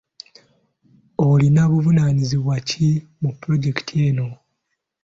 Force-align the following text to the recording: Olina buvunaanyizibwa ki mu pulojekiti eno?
Olina 1.27 1.61
buvunaanyizibwa 1.71 2.55
ki 2.67 2.87
mu 3.21 3.29
pulojekiti 3.39 3.93
eno? 4.07 4.27